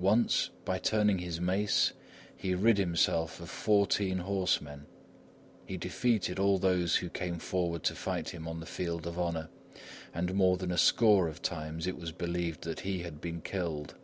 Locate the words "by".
0.64-0.76